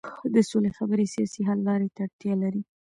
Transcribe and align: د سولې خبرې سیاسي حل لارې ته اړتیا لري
د 0.33 0.35
سولې 0.49 0.71
خبرې 0.77 1.05
سیاسي 1.13 1.41
حل 1.47 1.59
لارې 1.67 1.89
ته 1.95 1.99
اړتیا 2.05 2.33
لري 2.43 2.61